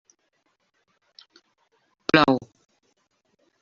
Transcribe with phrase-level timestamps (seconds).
[2.07, 2.35] Plou.